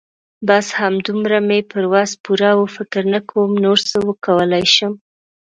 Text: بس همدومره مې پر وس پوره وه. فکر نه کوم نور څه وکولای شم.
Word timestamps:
بس 0.47 0.65
همدومره 0.79 1.39
مې 1.47 1.59
پر 1.71 1.83
وس 1.93 2.11
پوره 2.23 2.51
وه. 2.57 2.67
فکر 2.75 3.03
نه 3.13 3.19
کوم 3.29 3.51
نور 3.63 3.77
څه 3.89 3.97
وکولای 4.07 4.65
شم. 4.75 4.93